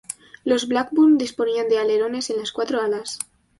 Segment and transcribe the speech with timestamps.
[0.45, 3.19] Los Blackburn disponían de alerones en las cuatro alas.